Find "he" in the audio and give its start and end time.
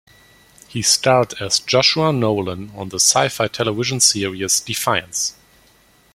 0.67-0.81